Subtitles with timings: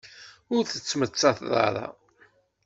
[0.55, 1.87] Ur tettmettat ara.